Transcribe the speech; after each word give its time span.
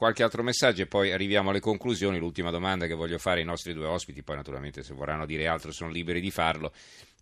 qualche 0.00 0.22
altro 0.22 0.42
messaggio 0.42 0.80
e 0.80 0.86
poi 0.86 1.12
arriviamo 1.12 1.50
alle 1.50 1.60
conclusioni. 1.60 2.18
L'ultima 2.18 2.50
domanda 2.50 2.86
che 2.86 2.94
voglio 2.94 3.18
fare 3.18 3.40
ai 3.40 3.44
nostri 3.44 3.74
due 3.74 3.84
ospiti, 3.84 4.22
poi 4.22 4.36
naturalmente 4.36 4.82
se 4.82 4.94
vorranno 4.94 5.26
dire 5.26 5.46
altro 5.46 5.72
sono 5.72 5.90
liberi 5.90 6.22
di 6.22 6.30
farlo. 6.30 6.72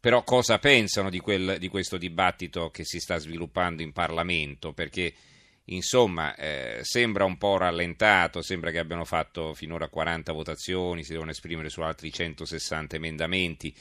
Però 0.01 0.23
cosa 0.23 0.61
pensano 0.61 1.11
di, 1.11 1.19
quel, 1.19 1.57
di 1.59 1.67
questo 1.67 1.97
dibattito 1.97 2.71
che 2.71 2.85
si 2.85 3.01
sta 3.01 3.17
sviluppando 3.17 3.83
in 3.83 3.91
Parlamento? 3.91 4.73
Perché 4.75 5.13
insomma 5.65 6.37
eh, 6.37 6.79
sembra 6.83 7.25
un 7.25 7.37
po' 7.37 7.57
rallentato, 7.57 8.43
sembra 8.43 8.71
che 8.71 8.79
abbiano 8.79 9.05
fatto 9.05 9.55
finora 9.55 9.89
40 9.89 10.33
votazioni, 10.33 11.03
si 11.03 11.11
devono 11.11 11.33
esprimere 11.33 11.71
su 11.71 11.81
altri 11.81 12.13
160 12.13 12.95
emendamenti. 12.95 13.75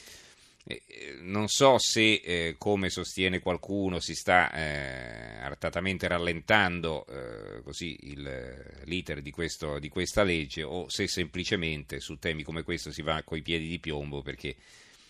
Eh, 0.70 1.18
non 1.22 1.48
so 1.48 1.78
se, 1.78 2.16
eh, 2.16 2.56
come 2.58 2.90
sostiene 2.90 3.40
qualcuno, 3.40 4.02
si 4.02 4.14
sta 4.14 4.52
eh, 4.52 5.40
artatamente 5.40 6.10
rallentando 6.10 7.06
eh, 7.08 7.62
così 7.64 7.98
il, 8.02 8.82
l'iter 8.84 9.22
di, 9.22 9.32
questo, 9.32 9.80
di, 9.80 9.88
questa 9.88 10.24
legge 10.24 10.64
o 10.64 10.90
se 10.90 11.08
semplicemente 11.08 12.02
su 12.02 12.20
temi 12.20 12.44
come 12.44 12.64
questo 12.64 12.92
si 12.92 13.02
va 13.02 13.24
coi 13.24 13.42
piedi 13.42 13.70
di 13.70 13.80
piombo 13.80 14.22
perché 14.22 14.58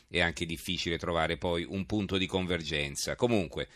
è 0.07 0.19
anche 0.21 0.45
difficile 0.45 0.99
trovare 0.99 1.37
poi 1.37 1.65
un 1.67 1.87
punto 1.87 2.17
di 2.17 2.27
convergenza. 2.27 3.15
Comunque, 3.15 3.67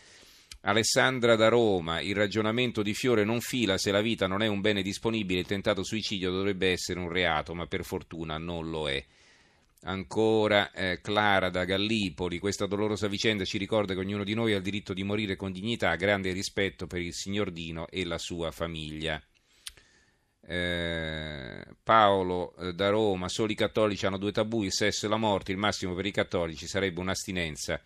Alessandra 0.60 1.34
da 1.34 1.48
Roma, 1.48 2.00
il 2.00 2.14
ragionamento 2.14 2.82
di 2.82 2.94
Fiore 2.94 3.24
non 3.24 3.40
fila 3.40 3.76
se 3.76 3.90
la 3.90 4.00
vita 4.00 4.28
non 4.28 4.40
è 4.40 4.46
un 4.46 4.60
bene 4.60 4.82
disponibile, 4.82 5.40
il 5.40 5.46
tentato 5.46 5.82
suicidio 5.82 6.30
dovrebbe 6.30 6.70
essere 6.70 7.00
un 7.00 7.08
reato, 7.08 7.54
ma 7.54 7.66
per 7.66 7.84
fortuna 7.84 8.38
non 8.38 8.70
lo 8.70 8.88
è. 8.88 9.04
Ancora 9.84 10.70
eh, 10.70 11.00
Clara 11.00 11.50
da 11.50 11.64
Gallipoli, 11.64 12.38
questa 12.38 12.66
dolorosa 12.66 13.08
vicenda 13.08 13.44
ci 13.44 13.58
ricorda 13.58 13.94
che 13.94 14.00
ognuno 14.00 14.22
di 14.22 14.34
noi 14.34 14.52
ha 14.52 14.56
il 14.56 14.62
diritto 14.62 14.94
di 14.94 15.02
morire 15.02 15.34
con 15.34 15.50
dignità, 15.50 15.96
grande 15.96 16.32
rispetto 16.32 16.86
per 16.86 17.00
il 17.00 17.12
signor 17.12 17.50
Dino 17.50 17.88
e 17.88 18.04
la 18.04 18.18
sua 18.18 18.52
famiglia. 18.52 19.20
Eh, 20.44 21.64
Paolo 21.82 22.54
eh, 22.56 22.74
da 22.74 22.90
Roma, 22.90 23.28
soli 23.28 23.54
cattolici 23.54 24.06
hanno 24.06 24.18
due 24.18 24.30
tabù, 24.30 24.62
il 24.62 24.72
sesso 24.72 25.06
e 25.06 25.08
la 25.08 25.16
morte, 25.16 25.50
il 25.50 25.58
massimo 25.58 25.94
per 25.94 26.06
i 26.06 26.12
cattolici 26.12 26.68
sarebbe 26.68 27.00
un'astinenza 27.00 27.80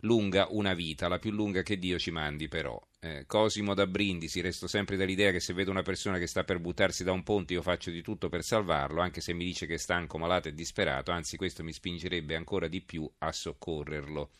lunga 0.00 0.46
una 0.50 0.74
vita, 0.74 1.08
la 1.08 1.18
più 1.18 1.30
lunga 1.30 1.62
che 1.62 1.78
Dio 1.78 1.98
ci 1.98 2.10
mandi 2.10 2.48
però. 2.48 2.80
Eh, 3.00 3.24
Cosimo 3.26 3.74
da 3.74 3.86
Brindisi, 3.86 4.40
resto 4.40 4.66
sempre 4.66 4.96
dall'idea 4.96 5.32
che 5.32 5.40
se 5.40 5.52
vedo 5.52 5.70
una 5.70 5.82
persona 5.82 6.18
che 6.18 6.26
sta 6.26 6.44
per 6.44 6.58
buttarsi 6.58 7.04
da 7.04 7.12
un 7.12 7.22
ponte 7.22 7.54
io 7.54 7.62
faccio 7.62 7.90
di 7.90 8.02
tutto 8.02 8.28
per 8.28 8.42
salvarlo, 8.42 9.00
anche 9.00 9.20
se 9.20 9.32
mi 9.32 9.44
dice 9.44 9.66
che 9.66 9.74
è 9.74 9.78
stanco, 9.78 10.18
malato 10.18 10.48
e 10.48 10.54
disperato, 10.54 11.10
anzi 11.10 11.36
questo 11.36 11.62
mi 11.62 11.72
spingerebbe 11.72 12.36
ancora 12.36 12.68
di 12.68 12.80
più 12.80 13.10
a 13.18 13.32
soccorrerlo. 13.32 14.30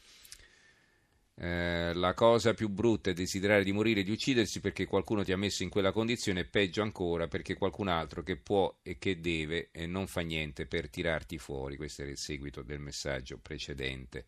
Eh, 1.43 1.95
la 1.95 2.13
cosa 2.13 2.53
più 2.53 2.69
brutta 2.69 3.09
è 3.09 3.15
desiderare 3.15 3.65
di 3.65 3.73
morire 3.73 4.01
e 4.01 4.03
di 4.03 4.11
uccidersi 4.11 4.61
perché 4.61 4.85
qualcuno 4.85 5.25
ti 5.25 5.33
ha 5.33 5.39
messo 5.39 5.63
in 5.63 5.71
quella 5.71 5.91
condizione 5.91 6.41
e 6.41 6.45
peggio 6.45 6.83
ancora 6.83 7.29
perché 7.29 7.55
qualcun 7.55 7.89
altro 7.89 8.23
che 8.23 8.37
può 8.37 8.79
e 8.83 8.99
che 8.99 9.21
deve 9.21 9.71
e 9.73 9.87
non 9.87 10.07
fa 10.07 10.21
niente 10.21 10.67
per 10.67 10.91
tirarti 10.91 11.39
fuori. 11.39 11.79
Questo 11.79 12.03
era 12.03 12.11
il 12.11 12.19
seguito 12.19 12.61
del 12.61 12.79
messaggio 12.79 13.39
precedente. 13.39 14.27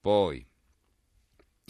Poi, 0.00 0.46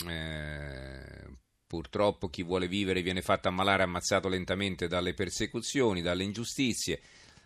eh, 0.07 1.27
purtroppo 1.67 2.29
chi 2.29 2.43
vuole 2.43 2.69
vivere 2.69 3.03
viene 3.03 3.23
fatto 3.23 3.49
ammalare 3.49 3.83
ammazzato 3.83 4.29
lentamente 4.29 4.89
dalle 4.89 5.15
persecuzioni, 5.15 6.03
dalle 6.03 6.25
ingiustizie. 6.25 7.01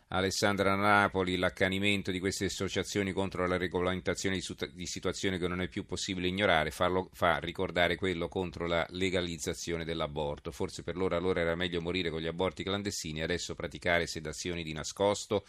Alessandra 0.09 0.75
Napoli, 0.75 1.37
l'accanimento 1.37 2.11
di 2.11 2.21
queste 2.21 2.45
associazioni 2.45 3.13
contro 3.13 3.47
la 3.47 3.57
regolamentazione 3.57 4.39
di, 4.75 4.87
situazioni 4.87 5.39
che 5.39 5.49
non 5.49 5.63
è 5.63 5.69
più 5.69 5.87
possibile 5.87 6.29
ignorare, 6.29 6.71
farlo, 6.71 7.09
fa 7.15 7.39
ricordare 7.39 7.97
quello 7.97 8.29
contro 8.29 8.67
la 8.67 8.87
legalizzazione 8.91 9.87
dell'aborto. 9.87 10.53
Forse 10.53 10.83
per 10.83 10.97
loro 10.97 11.17
allora 11.17 11.41
era 11.41 11.55
meglio 11.55 11.81
morire 11.81 12.11
con 12.11 12.21
gli 12.21 12.27
aborti 12.27 12.63
clandestini, 12.63 13.23
adesso 13.23 13.55
praticare 13.55 14.07
sedazioni 14.07 14.63
di 14.63 14.75
nascosto 14.75 15.45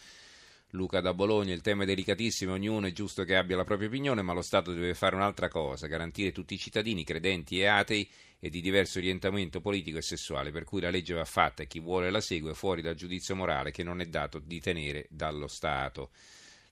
Luca 0.74 1.00
da 1.00 1.14
Bologna, 1.14 1.54
il 1.54 1.60
tema 1.60 1.84
è 1.84 1.86
delicatissimo, 1.86 2.52
ognuno 2.52 2.88
è 2.88 2.92
giusto 2.92 3.22
che 3.22 3.36
abbia 3.36 3.54
la 3.54 3.62
propria 3.62 3.86
opinione, 3.86 4.22
ma 4.22 4.32
lo 4.32 4.42
Stato 4.42 4.72
deve 4.72 4.94
fare 4.94 5.14
un'altra 5.14 5.46
cosa, 5.46 5.86
garantire 5.86 6.32
tutti 6.32 6.54
i 6.54 6.58
cittadini, 6.58 7.04
credenti 7.04 7.60
e 7.60 7.66
atei 7.66 8.10
e 8.40 8.50
di 8.50 8.60
diverso 8.60 8.98
orientamento 8.98 9.60
politico 9.60 9.98
e 9.98 10.02
sessuale, 10.02 10.50
per 10.50 10.64
cui 10.64 10.80
la 10.80 10.90
legge 10.90 11.14
va 11.14 11.24
fatta 11.24 11.62
e 11.62 11.68
chi 11.68 11.78
vuole 11.78 12.10
la 12.10 12.20
segue 12.20 12.54
fuori 12.54 12.82
dal 12.82 12.96
giudizio 12.96 13.36
morale 13.36 13.70
che 13.70 13.84
non 13.84 14.00
è 14.00 14.06
dato 14.06 14.40
di 14.40 14.58
tenere 14.58 15.06
dallo 15.10 15.46
Stato. 15.46 16.10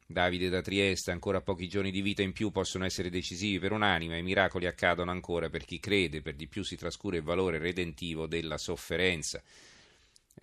Davide 0.05 0.49
da 0.49 0.63
Trieste, 0.63 1.13
ancora 1.13 1.41
pochi 1.41 1.69
giorni 1.69 1.93
di 1.93 2.03
vita 2.03 2.23
in 2.23 2.33
più 2.33 2.51
possono 2.51 2.85
essere 2.85 3.09
decisivi 3.09 3.61
per 3.61 3.71
un'anima 3.71 4.17
i 4.17 4.23
miracoli 4.25 4.67
accadono 4.67 5.13
ancora 5.13 5.49
per 5.49 5.65
chi 5.65 5.79
crede, 5.79 6.23
per 6.23 6.35
di 6.35 6.49
più 6.49 6.65
si 6.65 6.75
trascura 6.75 7.19
il 7.19 7.23
valore 7.23 7.59
redentivo 7.59 8.27
della 8.27 8.59
sofferenza. 8.59 9.41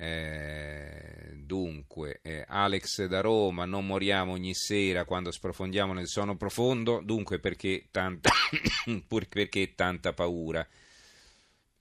Eh, 0.01 1.33
dunque, 1.35 2.21
eh, 2.23 2.45
Alex 2.47 3.03
da 3.07 3.19
Roma, 3.19 3.65
non 3.65 3.85
moriamo 3.85 4.31
ogni 4.31 4.53
sera 4.53 5.03
quando 5.03 5.29
sprofondiamo 5.29 5.91
nel 5.91 6.07
sonno 6.07 6.37
profondo, 6.37 7.01
dunque 7.03 7.39
perché 7.39 7.87
tanta, 7.91 8.29
perché 9.27 9.75
tanta 9.75 10.13
paura. 10.13 10.65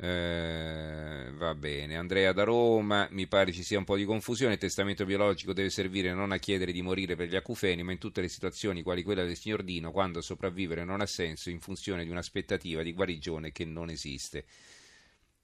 Eh, 0.01 1.31
va 1.33 1.55
bene, 1.55 1.97
Andrea 1.97 2.33
da 2.33 2.43
Roma, 2.43 3.07
mi 3.13 3.29
pare 3.29 3.53
ci 3.53 3.63
sia 3.63 3.79
un 3.79 3.85
po' 3.85 3.97
di 3.97 4.05
confusione, 4.05 4.55
il 4.55 4.59
testamento 4.59 5.05
biologico 5.05 5.53
deve 5.53 5.71
servire 5.71 6.13
non 6.13 6.33
a 6.33 6.39
chiedere 6.39 6.73
di 6.73 6.83
morire 6.83 7.15
per 7.15 7.29
gli 7.29 7.37
acufeni, 7.37 7.85
ma 7.85 7.93
in 7.93 7.99
tutte 7.99 8.21
le 8.21 8.29
situazioni 8.29 8.83
quali 8.83 9.05
quella 9.05 9.25
del 9.25 9.37
signor 9.37 9.63
Dino, 9.63 9.93
quando 9.93 10.21
sopravvivere 10.23 10.83
non 10.83 11.01
ha 11.01 11.07
senso 11.07 11.51
in 11.51 11.61
funzione 11.61 12.03
di 12.03 12.11
un'aspettativa 12.11 12.83
di 12.83 12.93
guarigione 12.93 13.53
che 13.53 13.65
non 13.65 13.91
esiste. 13.91 14.45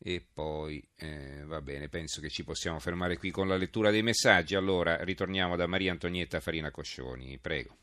E 0.06 0.22
poi 0.34 0.86
eh, 0.98 1.44
va 1.46 1.62
bene, 1.62 1.88
penso 1.88 2.20
che 2.20 2.28
ci 2.28 2.44
possiamo 2.44 2.78
fermare 2.78 3.16
qui 3.16 3.30
con 3.30 3.48
la 3.48 3.56
lettura 3.56 3.90
dei 3.90 4.02
messaggi. 4.02 4.54
Allora 4.54 5.02
ritorniamo 5.02 5.56
da 5.56 5.66
Maria 5.66 5.92
Antonietta 5.92 6.40
Farina 6.40 6.70
Coscioni, 6.70 7.38
prego. 7.38 7.74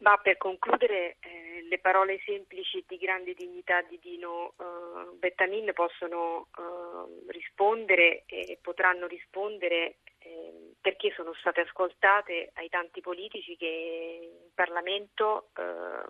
Ma 0.00 0.18
per 0.18 0.36
concludere, 0.36 1.16
eh, 1.20 1.64
le 1.66 1.78
parole 1.78 2.20
semplici 2.26 2.84
di 2.86 2.98
grande 2.98 3.32
dignità 3.32 3.80
di 3.80 3.98
Dino 4.02 4.52
eh, 4.58 5.16
Bettamin 5.16 5.72
possono 5.72 6.48
eh, 6.58 7.30
rispondere 7.32 8.24
e 8.26 8.58
potranno 8.60 9.06
rispondere 9.06 9.96
eh, 10.18 10.74
perché 10.78 11.10
sono 11.16 11.32
state 11.40 11.62
ascoltate 11.62 12.50
ai 12.52 12.68
tanti 12.68 13.00
politici 13.00 13.56
che 13.56 14.18
in 14.44 14.50
Parlamento 14.54 15.48
eh, 15.56 16.04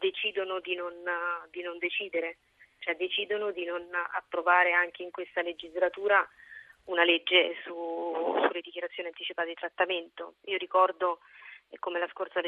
decidono 0.00 0.58
di 0.58 0.74
non, 0.74 0.94
di 1.52 1.62
non 1.62 1.78
decidere 1.78 2.38
cioè 2.78 2.96
decidono 2.96 3.50
di 3.50 3.64
non 3.64 3.86
approvare 4.12 4.72
anche 4.72 5.02
in 5.02 5.10
questa 5.10 5.42
legislatura 5.42 6.26
una 6.84 7.04
legge 7.04 7.56
su, 7.64 7.72
sulle 8.46 8.60
dichiarazioni 8.60 9.08
anticipate 9.08 9.48
di 9.48 9.54
trattamento. 9.54 10.34
Io 10.44 10.56
ricordo 10.56 11.20
eh, 11.68 11.78
come 11.78 12.04
scorsa 12.10 12.40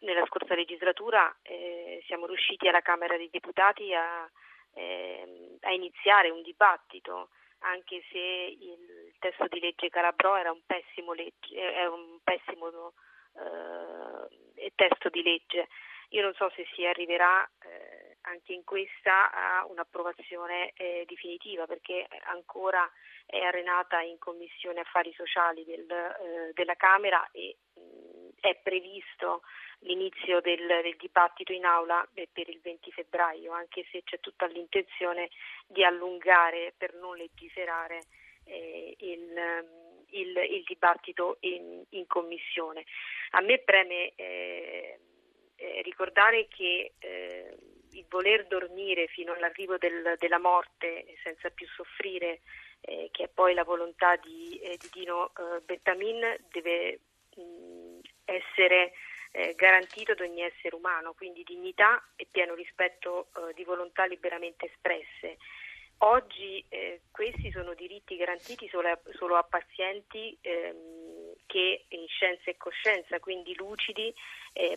nella 0.00 0.26
scorsa 0.26 0.54
legislatura 0.54 1.34
eh, 1.42 2.02
siamo 2.06 2.26
riusciti 2.26 2.68
alla 2.68 2.82
Camera 2.82 3.16
dei 3.16 3.30
Deputati 3.30 3.94
a, 3.94 4.28
eh, 4.74 5.56
a, 5.62 5.72
iniziare 5.72 6.30
un 6.30 6.42
dibattito, 6.42 7.30
anche 7.60 8.02
se 8.10 8.18
il 8.18 9.14
testo 9.18 9.46
di 9.48 9.60
legge 9.60 9.88
Calabrò 9.88 10.36
era 10.36 10.52
un 10.52 10.60
pessimo, 10.66 11.12
legge, 11.12 11.54
era 11.54 11.90
un 11.90 12.18
pessimo 12.22 12.92
eh, 13.34 14.72
testo 14.74 15.08
di 15.08 15.22
legge. 15.22 15.68
Io 16.10 16.22
non 16.22 16.34
so 16.34 16.50
se 16.54 16.66
si 16.74 16.86
arriverà 16.86 17.48
eh, 17.62 17.95
anche 18.26 18.52
in 18.52 18.64
questa 18.64 19.30
a 19.32 19.66
un'approvazione 19.66 20.72
eh, 20.74 21.04
definitiva 21.06 21.66
perché 21.66 22.06
ancora 22.26 22.88
è 23.24 23.38
arenata 23.38 24.00
in 24.00 24.18
Commissione 24.18 24.80
Affari 24.80 25.12
Sociali 25.14 25.64
del, 25.64 25.90
eh, 25.90 26.52
della 26.52 26.76
Camera 26.76 27.28
e 27.32 27.56
mh, 27.74 28.28
è 28.40 28.54
previsto 28.62 29.42
l'inizio 29.80 30.40
del, 30.40 30.66
del, 30.66 30.96
dibattito 30.96 31.52
in 31.52 31.64
aula 31.64 32.06
per 32.14 32.48
il 32.48 32.60
20 32.60 32.92
febbraio, 32.92 33.52
anche 33.52 33.84
se 33.90 34.02
c'è 34.04 34.20
tutta 34.20 34.46
l'intenzione 34.46 35.28
di 35.66 35.84
allungare 35.84 36.72
per 36.76 36.94
non 36.94 37.16
legiferare 37.16 38.04
eh, 38.44 38.96
il, 38.98 39.66
il, 40.10 40.36
il, 40.36 40.64
dibattito 40.64 41.36
in, 41.40 41.84
in, 41.90 42.06
Commissione. 42.06 42.84
A 43.30 43.40
me 43.40 43.58
preme 43.58 44.12
eh, 44.14 44.98
eh, 45.56 45.82
ricordare 45.82 46.46
che 46.48 46.92
eh, 46.98 47.56
il 47.96 48.06
voler 48.08 48.46
dormire 48.46 49.06
fino 49.06 49.32
all'arrivo 49.32 49.78
del, 49.78 50.16
della 50.18 50.38
morte 50.38 51.06
senza 51.22 51.50
più 51.50 51.66
soffrire, 51.68 52.40
eh, 52.80 53.08
che 53.10 53.24
è 53.24 53.28
poi 53.28 53.54
la 53.54 53.64
volontà 53.64 54.16
di, 54.16 54.58
eh, 54.60 54.76
di 54.76 54.88
Dino 54.92 55.32
eh, 55.34 55.60
Bettamin, 55.64 56.36
deve 56.50 57.00
mh, 57.34 57.98
essere 58.24 58.92
eh, 59.32 59.54
garantito 59.54 60.12
ad 60.12 60.20
ogni 60.20 60.42
essere 60.42 60.74
umano, 60.76 61.14
quindi 61.14 61.42
dignità 61.42 62.02
e 62.16 62.26
pieno 62.30 62.54
rispetto 62.54 63.28
eh, 63.36 63.54
di 63.54 63.64
volontà 63.64 64.04
liberamente 64.04 64.66
espresse. 64.66 65.38
Oggi 66.00 66.62
eh, 66.68 67.00
questi 67.10 67.50
sono 67.50 67.72
diritti 67.72 68.16
garantiti 68.16 68.68
solo 68.68 68.88
a, 68.88 69.00
solo 69.16 69.36
a 69.36 69.42
pazienti 69.44 70.36
ehm, 70.42 71.32
che 71.46 71.86
in 71.88 72.06
scienza 72.06 72.50
e 72.50 72.56
coscienza, 72.58 73.18
quindi 73.18 73.54
lucidi, 73.54 74.14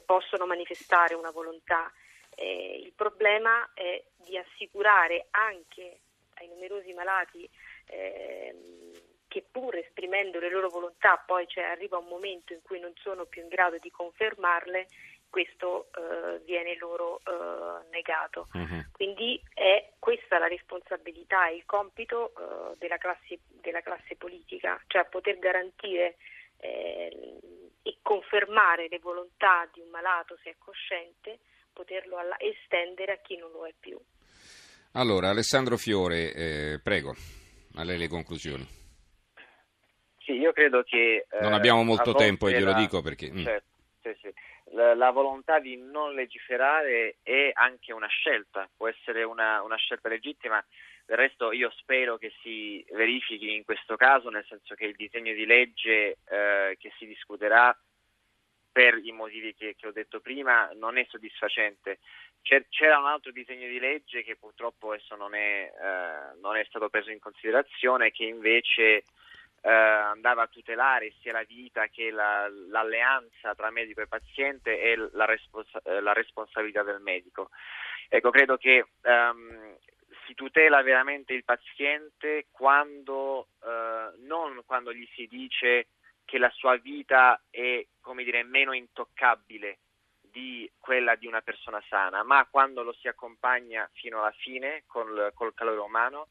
possono 0.06 0.46
manifestare 0.46 1.14
una 1.14 1.32
volontà 1.32 1.90
eh, 2.40 2.82
il 2.82 2.94
problema 2.96 3.70
è 3.74 4.02
di 4.16 4.38
assicurare 4.38 5.28
anche 5.32 6.00
ai 6.36 6.48
numerosi 6.48 6.94
malati 6.94 7.50
ehm, 7.88 8.92
che 9.28 9.46
pur 9.52 9.76
esprimendo 9.76 10.40
le 10.40 10.50
loro 10.50 10.70
volontà 10.70 11.22
poi 11.24 11.46
cioè, 11.48 11.66
arriva 11.66 11.98
un 11.98 12.08
momento 12.08 12.54
in 12.54 12.62
cui 12.62 12.80
non 12.80 12.94
sono 12.96 13.26
più 13.26 13.42
in 13.42 13.50
grado 13.50 13.78
di 13.78 13.92
confermarle, 13.92 14.88
questo 15.30 15.90
eh, 15.96 16.40
viene 16.46 16.76
loro 16.78 17.20
eh, 17.20 17.88
negato. 17.92 18.48
Uh-huh. 18.54 18.86
Quindi 18.94 19.40
è 19.54 19.92
questa 20.00 20.40
la 20.40 20.48
responsabilità 20.48 21.50
e 21.50 21.58
il 21.58 21.66
compito 21.66 22.32
eh, 22.32 22.78
della, 22.78 22.98
classe, 22.98 23.40
della, 23.62 23.82
classe, 23.82 24.16
politica, 24.16 24.82
cioè 24.88 25.06
poter 25.06 25.38
garantire 25.40 26.16
eh, 26.58 27.38
e 27.84 27.98
confermare 28.02 28.88
le 28.90 29.00
volontà 29.00 29.70
di 29.74 29.82
un 29.82 29.90
malato 29.90 30.38
se 30.42 30.52
è 30.52 30.56
cosciente, 30.58 31.40
poterlo 31.80 32.18
alla- 32.18 32.38
estendere 32.40 33.14
a 33.14 33.20
chi 33.24 33.38
non 33.38 33.52
lo 33.52 33.66
è 33.66 33.74
più. 33.80 33.98
Allora, 34.94 35.30
Alessandro 35.30 35.78
Fiore, 35.78 36.34
eh, 36.34 36.80
prego, 36.84 37.16
a 37.76 37.84
lei 37.84 37.98
le 37.98 38.10
conclusioni. 38.10 38.68
Sì, 40.18 40.34
io 40.34 40.52
credo 40.52 40.84
che... 40.84 41.26
non 41.40 41.54
abbiamo 41.54 41.84
molto 41.84 42.14
tempo 42.14 42.48
e 42.50 42.52
glielo 42.52 42.72
la... 42.72 42.78
dico 42.78 43.02
perché... 43.02 43.32
Mm. 43.32 43.44
Certo, 43.46 43.68
sì, 44.02 44.18
sì 44.22 44.34
la, 44.72 44.94
la, 44.94 45.12
volontà 45.12 45.60
di 45.60 45.78
non 45.78 46.14
legiferare 46.14 47.18
è 47.24 47.50
anche 47.54 47.94
una 47.94 48.08
scelta, 48.08 48.70
può 48.76 48.88
essere 48.88 49.24
una, 49.24 49.64
una, 49.64 49.78
scelta 49.78 50.10
legittima, 50.10 50.64
del 51.06 51.18
resto 51.18 51.52
io 51.52 51.72
spero 51.78 52.18
che 52.18 52.32
si 52.42 52.86
verifichi 52.92 53.56
in 53.56 53.64
questo 53.64 53.96
caso, 53.96 54.30
nel 54.30 54.46
senso 54.48 54.76
che 54.76 54.86
il 54.86 54.96
disegno 54.96 55.34
di 55.34 55.46
legge 55.46 56.18
eh, 56.30 56.76
che 56.78 56.92
si 56.98 57.06
discuterà 57.08 57.76
per 58.80 58.98
i 59.04 59.12
motivi 59.12 59.54
che, 59.54 59.76
che, 59.78 59.88
ho 59.88 59.92
detto 59.92 60.22
prima 60.22 60.70
non 60.76 60.98
è 60.98 61.06
soddisfacente. 61.10 62.00
C'era 62.42 62.98
un 62.98 63.08
altro 63.08 63.34
disegno 63.34 63.68
di 63.68 63.78
legge 63.78 64.24
che 64.24 64.38
purtroppo 64.38 64.92
adesso 64.92 65.18
non 65.18 65.36
è, 65.36 65.70
eh, 65.70 66.40
non 66.40 66.56
è 66.56 66.64
stato 66.64 66.88
preso 66.88 67.12
in 67.12 67.20
considerazione, 67.20 68.12
che 68.12 68.24
invece 68.24 69.04
eh, 69.62 69.70
andava 69.70 70.44
a 70.44 70.48
tutelare 70.48 71.12
sia 71.20 71.34
la 71.34 71.44
vita 71.44 71.88
che 71.88 72.10
la, 72.10 72.48
l'alleanza 72.70 73.54
tra 73.54 73.70
medico 73.70 74.00
e 74.00 74.08
paziente 74.08 74.80
e 74.80 74.96
la, 75.12 75.26
respons- 75.26 75.82
eh, 75.84 76.00
la 76.00 76.14
responsabilità 76.14 76.82
del 76.82 77.02
medico. 77.02 77.50
Ecco, 78.08 78.30
credo 78.30 78.56
che 78.56 78.86
um, 79.02 79.76
si 80.26 80.36
tutela 80.36 80.82
veramente 80.84 81.34
il 81.34 81.44
paziente 81.44 82.46
quando, 82.50 83.48
uh, 83.60 84.26
non 84.26 84.62
quando 84.66 84.94
gli 84.94 85.06
si 85.16 85.28
dice 85.28 85.88
che 86.30 86.38
la 86.38 86.52
sua 86.52 86.78
vita 86.78 87.42
è, 87.50 87.84
come 88.10 88.24
dire, 88.24 88.42
meno 88.42 88.74
intoccabile 88.74 89.78
di 90.20 90.68
quella 90.80 91.14
di 91.14 91.28
una 91.28 91.42
persona 91.42 91.80
sana, 91.90 92.24
ma 92.24 92.48
quando 92.50 92.82
lo 92.82 92.92
si 92.94 93.08
accompagna 93.08 93.88
fino 93.94 94.18
alla 94.18 94.32
fine 94.32 94.82
col, 94.88 95.30
col 95.36 95.54
calore 95.54 95.80
umano, 95.80 96.30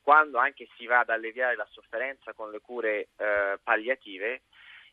quando 0.00 0.38
anche 0.38 0.66
si 0.76 0.86
va 0.86 0.98
ad 0.98 1.10
alleviare 1.10 1.54
la 1.54 1.68
sofferenza 1.70 2.32
con 2.32 2.50
le 2.50 2.58
cure 2.58 3.10
eh, 3.16 3.60
palliative 3.62 4.42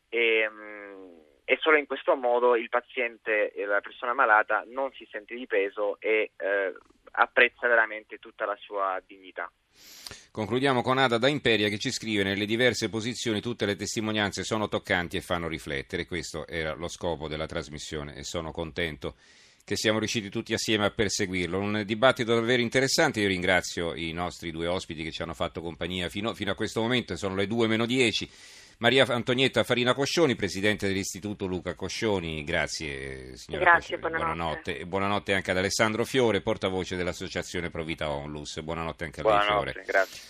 e, 0.09 0.47
mh, 0.47 0.53
mm, 0.53 1.19
e, 1.43 1.57
solo 1.59 1.77
in 1.77 1.87
questo 1.87 2.15
modo 2.15 2.55
il 2.55 2.69
paziente 2.69 3.51
e 3.51 3.65
la 3.65 3.81
persona 3.81 4.13
malata 4.13 4.63
non 4.67 4.91
si 4.91 5.07
sente 5.09 5.33
di 5.33 5.47
peso 5.47 5.99
e 5.99 6.33
eh, 6.37 6.73
apprezza 7.13 7.67
veramente 7.67 8.19
tutta 8.19 8.45
la 8.45 8.55
sua 8.57 9.01
dignità. 9.07 9.51
Concludiamo 10.37 10.83
con 10.83 10.99
Ada 10.99 11.17
da 11.17 11.29
Imperia 11.29 11.67
che 11.67 11.79
ci 11.79 11.89
scrive 11.89 12.21
nelle 12.21 12.45
diverse 12.45 12.89
posizioni 12.89 13.41
tutte 13.41 13.65
le 13.65 13.75
testimonianze 13.75 14.43
sono 14.43 14.67
toccanti 14.67 15.17
e 15.17 15.21
fanno 15.21 15.47
riflettere. 15.47 16.05
Questo 16.05 16.45
era 16.45 16.75
lo 16.75 16.87
scopo 16.89 17.27
della 17.27 17.47
trasmissione 17.47 18.13
e 18.13 18.23
sono 18.23 18.51
contento 18.51 19.15
che 19.63 19.75
siamo 19.75 19.97
riusciti 19.97 20.29
tutti 20.29 20.53
assieme 20.53 20.85
a 20.85 20.91
perseguirlo. 20.91 21.57
Un 21.57 21.81
dibattito 21.87 22.35
davvero 22.35 22.61
interessante. 22.61 23.19
Io 23.19 23.27
ringrazio 23.27 23.95
i 23.95 24.11
nostri 24.11 24.51
due 24.51 24.67
ospiti 24.67 25.01
che 25.01 25.09
ci 25.09 25.23
hanno 25.23 25.33
fatto 25.33 25.59
compagnia 25.59 26.07
fino, 26.07 26.35
fino 26.35 26.51
a 26.51 26.55
questo 26.55 26.81
momento, 26.81 27.15
sono 27.15 27.33
le 27.33 27.47
2 27.47 27.65
meno 27.65 27.87
10. 27.87 28.29
Maria 28.79 29.05
Antonietta 29.07 29.63
Farina 29.63 29.95
Coscioni, 29.95 30.35
presidente 30.35 30.87
dell'Istituto 30.87 31.47
Luca 31.47 31.73
Coscioni, 31.73 32.43
grazie 32.43 33.35
signora 33.35 33.63
grazie, 33.63 33.99
Coscioni, 33.99 34.21
buonanotte. 34.21 34.77
E 34.77 34.85
buonanotte 34.85 35.33
anche 35.33 35.49
ad 35.49 35.57
Alessandro 35.57 36.05
Fiore, 36.05 36.41
portavoce 36.41 36.95
dell'Associazione 36.95 37.71
Provita 37.71 38.11
Onlus, 38.11 38.61
buonanotte 38.61 39.05
anche 39.05 39.21
a 39.21 39.23
lei 39.23 39.37
buonanotte, 39.37 39.71
Fiore. 39.71 39.85
Grazie. 39.87 40.21